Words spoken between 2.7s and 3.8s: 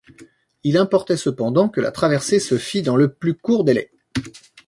dans le plus court